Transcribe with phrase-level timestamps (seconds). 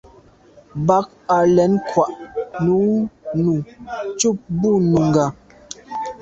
[0.87, 1.07] Bə̀k
[1.37, 2.11] à' lɛ̌n kwāh
[2.65, 3.57] nʉ́nʉ̄
[4.19, 5.25] cúp bú Nùngà.